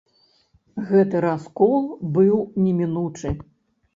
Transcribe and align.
Гэты 0.91 1.19
раскол 1.25 1.77
быў 2.17 2.35
немінучы. 2.65 3.35